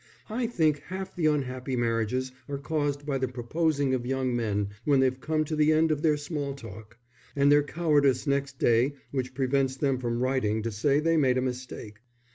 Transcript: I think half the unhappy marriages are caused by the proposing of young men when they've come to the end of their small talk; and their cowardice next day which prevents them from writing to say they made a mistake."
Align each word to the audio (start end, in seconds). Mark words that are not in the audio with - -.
I 0.31 0.47
think 0.47 0.79
half 0.87 1.15
the 1.15 1.27
unhappy 1.27 1.75
marriages 1.75 2.31
are 2.49 2.57
caused 2.57 3.05
by 3.05 3.19
the 3.19 3.27
proposing 3.27 3.93
of 3.93 4.03
young 4.03 4.35
men 4.35 4.69
when 4.83 4.99
they've 4.99 5.19
come 5.19 5.45
to 5.45 5.55
the 5.55 5.71
end 5.71 5.91
of 5.91 6.01
their 6.01 6.17
small 6.17 6.55
talk; 6.55 6.97
and 7.35 7.51
their 7.51 7.61
cowardice 7.61 8.25
next 8.25 8.57
day 8.57 8.95
which 9.11 9.35
prevents 9.35 9.75
them 9.75 9.99
from 9.99 10.19
writing 10.19 10.63
to 10.63 10.71
say 10.71 10.99
they 11.01 11.17
made 11.17 11.37
a 11.37 11.41
mistake." 11.41 11.99